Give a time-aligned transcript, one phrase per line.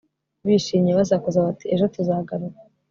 [0.45, 2.61] bishimye, basakuza bati ejo tuzagaruka